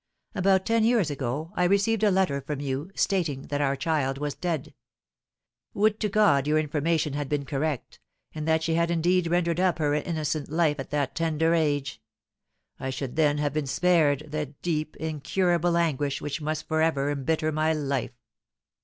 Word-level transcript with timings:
About 0.33 0.65
ten 0.65 0.83
years 0.83 1.11
ago 1.11 1.51
I 1.55 1.63
received 1.65 2.01
a 2.01 2.09
letter 2.09 2.41
from 2.41 2.59
you, 2.59 2.89
stating 2.95 3.43
that 3.49 3.61
our 3.61 3.75
child 3.75 4.17
was 4.17 4.33
dead. 4.33 4.73
Would 5.75 5.99
to 5.99 6.09
God 6.09 6.47
your 6.47 6.57
information 6.57 7.13
had 7.13 7.29
been 7.29 7.45
correct, 7.45 7.99
and 8.33 8.47
that 8.47 8.63
she 8.63 8.73
had 8.73 8.89
indeed 8.89 9.27
rendered 9.27 9.59
up 9.59 9.77
her 9.77 9.93
innocent 9.93 10.49
life 10.49 10.79
at 10.79 10.89
that 10.89 11.13
tender 11.13 11.53
age! 11.53 12.01
I 12.79 12.89
should 12.89 13.15
then 13.15 13.37
have 13.37 13.53
been 13.53 13.67
spared 13.67 14.31
the 14.31 14.47
deep, 14.47 14.95
incurable 14.95 15.77
anguish 15.77 16.19
which 16.19 16.41
must 16.41 16.67
for 16.67 16.81
ever 16.81 17.11
embitter 17.11 17.51
my 17.51 17.71
life!" 17.71 18.17